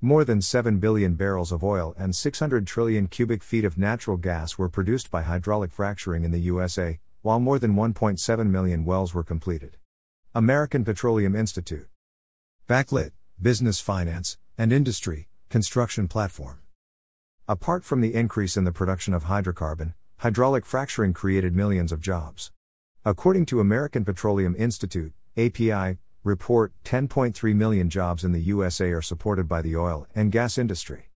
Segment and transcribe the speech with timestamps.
[0.00, 4.56] More than 7 billion barrels of oil and 600 trillion cubic feet of natural gas
[4.56, 9.24] were produced by hydraulic fracturing in the USA, while more than 1.7 million wells were
[9.24, 9.76] completed.
[10.36, 11.88] American Petroleum Institute.
[12.68, 13.10] Backlit,
[13.42, 16.60] Business Finance, and Industry, Construction Platform.
[17.48, 22.52] Apart from the increase in the production of hydrocarbon, hydraulic fracturing created millions of jobs.
[23.04, 29.48] According to American Petroleum Institute, API, report 10.3 million jobs in the USA are supported
[29.48, 31.10] by the oil and gas industry.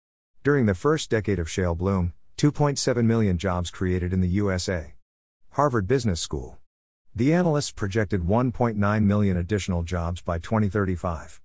[0.43, 4.93] During the first decade of shale bloom, 2.7 million jobs created in the USA.
[5.51, 6.57] Harvard Business School.
[7.15, 11.42] The analysts projected 1.9 million additional jobs by 2035.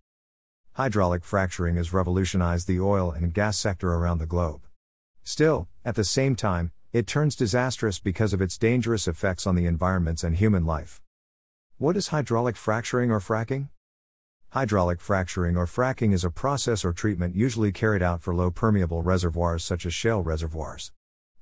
[0.74, 4.62] Hydraulic fracturing has revolutionized the oil and gas sector around the globe.
[5.22, 9.66] Still, at the same time, it turns disastrous because of its dangerous effects on the
[9.66, 11.00] environments and human life.
[11.76, 13.68] What is hydraulic fracturing or fracking?
[14.50, 19.02] Hydraulic fracturing or fracking is a process or treatment usually carried out for low permeable
[19.02, 20.92] reservoirs such as shale reservoirs.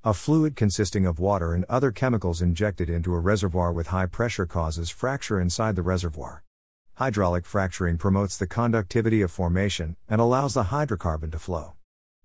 [0.03, 4.47] A fluid consisting of water and other chemicals injected into a reservoir with high pressure
[4.47, 6.43] causes fracture inside the reservoir.
[6.95, 11.73] Hydraulic fracturing promotes the conductivity of formation and allows the hydrocarbon to flow.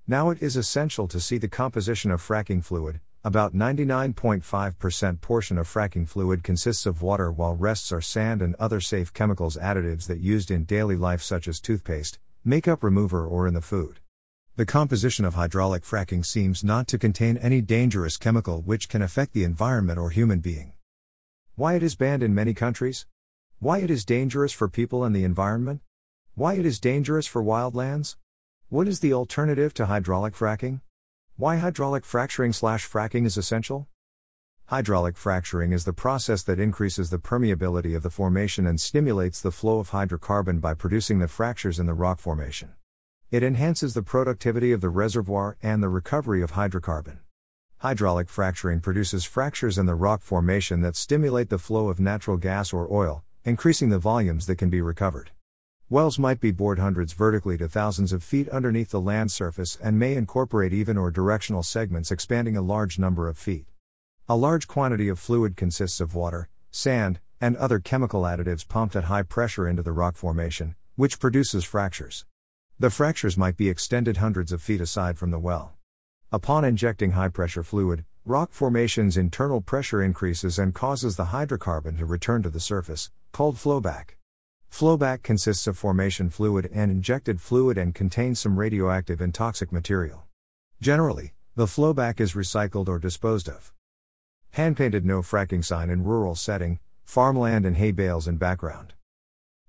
[0.06, 5.69] Now it is essential to see the composition of fracking fluid, about 99.5% portion of
[5.69, 10.19] fracking fluid consists of water while rests are sand and other safe chemicals additives that
[10.19, 14.01] used in daily life such as toothpaste, makeup remover or in the food.
[14.57, 19.35] The composition of hydraulic fracking seems not to contain any dangerous chemical which can affect
[19.35, 20.73] the environment or human being.
[21.55, 23.05] Why it is banned in many countries?
[23.59, 25.83] Why it is dangerous for people and the environment?
[26.35, 28.17] Why it is dangerous for wildlands?
[28.70, 30.81] What is the alternative to hydraulic fracking?
[31.39, 33.86] Why hydraulic fracturing slash fracking is essential?
[34.64, 39.53] Hydraulic fracturing is the process that increases the permeability of the formation and stimulates the
[39.53, 42.70] flow of hydrocarbon by producing the fractures in the rock formation.
[43.30, 47.19] It enhances the productivity of the reservoir and the recovery of hydrocarbon.
[47.77, 52.73] Hydraulic fracturing produces fractures in the rock formation that stimulate the flow of natural gas
[52.73, 55.30] or oil, increasing the volumes that can be recovered.
[55.91, 59.99] Wells might be bored hundreds vertically to thousands of feet underneath the land surface and
[59.99, 63.65] may incorporate even or directional segments expanding a large number of feet.
[64.29, 69.05] A large quantity of fluid consists of water, sand, and other chemical additives pumped at
[69.05, 72.27] high pressure into the rock formation, which produces fractures.
[72.79, 75.73] The fractures might be extended hundreds of feet aside from the well.
[76.31, 82.05] Upon injecting high pressure fluid, rock formation's internal pressure increases and causes the hydrocarbon to
[82.05, 84.17] return to the surface, called flowback.
[84.70, 90.24] Flowback consists of formation fluid and injected fluid and contains some radioactive and toxic material.
[90.80, 93.73] Generally, the flowback is recycled or disposed of.
[94.52, 98.95] Hand painted no fracking sign in rural setting, farmland and hay bales in background.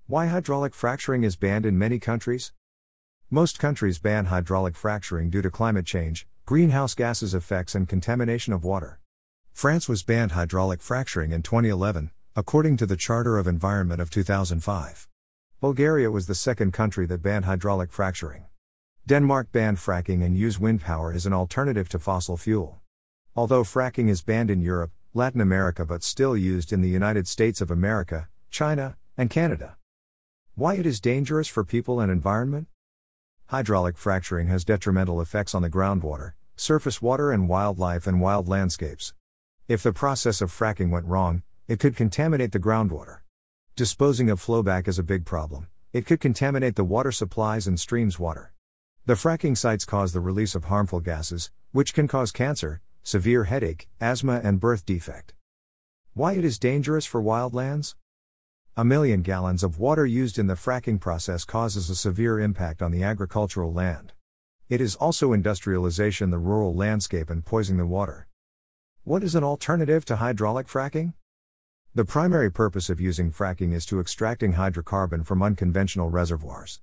[0.06, 2.52] Why hydraulic fracturing is banned in many countries?
[3.30, 8.64] Most countries ban hydraulic fracturing due to climate change, greenhouse gases effects, and contamination of
[8.64, 9.00] water.
[9.52, 15.08] France was banned hydraulic fracturing in 2011, according to the Charter of Environment of 2005.
[15.60, 18.44] Bulgaria was the second country that banned hydraulic fracturing.
[19.04, 22.78] Denmark banned fracking and used wind power as an alternative to fossil fuel.
[23.34, 27.60] Although fracking is banned in Europe, Latin America but still used in the United States
[27.60, 29.76] of America, China, and Canada.
[30.54, 32.68] Why it is dangerous for people and environment?
[33.46, 39.14] Hydraulic fracturing has detrimental effects on the groundwater, surface water and wildlife and wild landscapes.
[39.66, 43.20] If the process of fracking went wrong, it could contaminate the groundwater.
[43.76, 45.68] Disposing of flowback is a big problem.
[45.92, 48.52] It could contaminate the water supplies and streams water.
[49.06, 53.88] The fracking sites cause the release of harmful gases, which can cause cancer, severe headache,
[54.00, 55.32] asthma, and birth defect.
[56.12, 57.94] Why it is dangerous for wildlands?
[58.76, 62.90] A million gallons of water used in the fracking process causes a severe impact on
[62.90, 64.12] the agricultural land.
[64.68, 68.26] It is also industrialization the rural landscape and poisoning the water.
[69.04, 71.14] What is an alternative to hydraulic fracking?
[71.92, 76.80] The primary purpose of using fracking is to extracting hydrocarbon from unconventional reservoirs.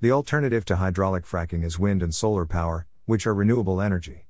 [0.00, 4.26] The alternative to hydraulic fracking is wind and solar power, which are renewable energy.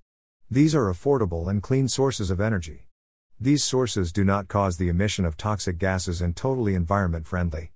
[0.51, 2.89] These are affordable and clean sources of energy.
[3.41, 7.73] These sources do not cause the emission of toxic gases and totally environment friendly.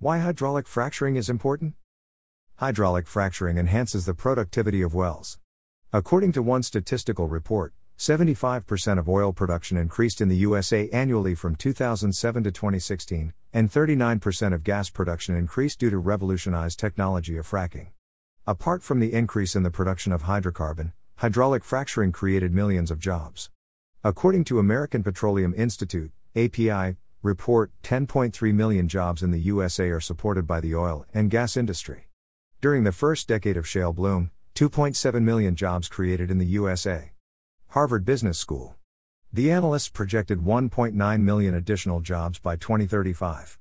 [0.00, 1.74] Why hydraulic fracturing is important?
[2.56, 5.38] Hydraulic fracturing enhances the productivity of wells.
[5.92, 11.56] According to one statistical report, 75% of oil production increased in the USA annually from
[11.56, 17.88] 2007 to 2016, and 39% of gas production increased due to revolutionized technology of fracking.
[18.46, 23.50] Apart from the increase in the production of hydrocarbon, hydraulic fracturing created millions of jobs.
[24.04, 30.46] According to American Petroleum Institute, API, report 10.3 million jobs in the USA are supported
[30.46, 32.06] by the oil and gas industry.
[32.60, 37.10] During the first decade of shale bloom, 2.7 million jobs created in the USA.
[37.72, 38.76] Harvard Business School.
[39.30, 43.56] The analysts projected 1.9 million additional jobs by 2035.